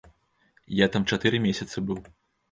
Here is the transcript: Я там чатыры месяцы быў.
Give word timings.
Я 0.79 0.87
там 0.95 1.05
чатыры 1.11 1.41
месяцы 1.43 1.77
быў. 1.91 2.01